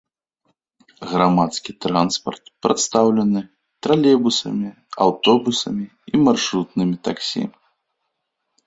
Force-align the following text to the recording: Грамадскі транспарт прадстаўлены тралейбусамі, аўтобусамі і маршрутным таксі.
Грамадскі 1.11 1.71
транспарт 1.85 2.43
прадстаўлены 2.67 3.39
тралейбусамі, 3.85 4.69
аўтобусамі 5.07 5.85
і 6.15 6.25
маршрутным 6.31 6.89
таксі. 7.09 7.43